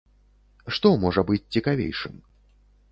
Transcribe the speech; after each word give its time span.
Што 0.77 0.93
можа 1.03 1.21
быць 1.31 1.41
цікавейшым? 1.53 2.15